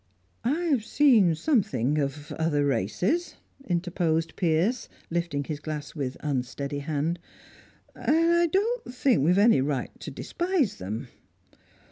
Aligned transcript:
"I've 0.43 0.83
seen 0.83 1.35
something 1.35 1.99
of 1.99 2.31
other 2.31 2.65
races," 2.65 3.35
interposed 3.67 4.35
Piers, 4.35 4.89
lifting 5.11 5.43
his 5.43 5.59
glass 5.59 5.93
with 5.93 6.17
unsteady 6.21 6.79
hand, 6.79 7.19
"and 7.93 8.31
I 8.33 8.47
don't 8.47 8.91
think 8.91 9.21
we've 9.23 9.37
any 9.37 9.61
right 9.61 9.91
to 9.99 10.09
despise 10.09 10.77
them." 10.77 11.07